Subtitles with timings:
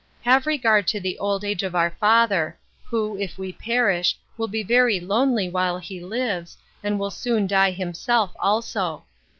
[0.23, 4.63] Have regard to the old age of our father, who, if we perish, will be
[4.63, 9.03] very lonely while he lives, and will soon die himself also.